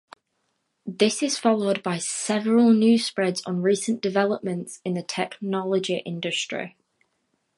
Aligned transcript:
This 0.87 1.21
is 1.21 1.37
followed 1.37 1.83
by 1.83 1.99
several 1.99 2.73
news 2.73 3.05
spreads 3.05 3.43
on 3.45 3.61
recent 3.61 4.01
developments 4.01 4.81
in 4.83 4.95
the 4.95 5.03
technology 5.03 5.97
industry. 5.97 6.75